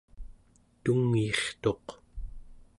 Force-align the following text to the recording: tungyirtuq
tungyirtuq 0.83 1.85